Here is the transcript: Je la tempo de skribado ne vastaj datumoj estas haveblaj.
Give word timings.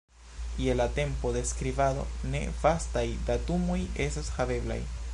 Je 0.61 0.73
la 0.77 0.87
tempo 0.95 1.33
de 1.35 1.43
skribado 1.51 2.07
ne 2.33 2.43
vastaj 2.65 3.07
datumoj 3.31 3.81
estas 4.09 4.35
haveblaj. 4.41 4.85